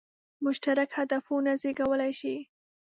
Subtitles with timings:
[0.43, 2.35] مشترک هدفونه زېږولای شي.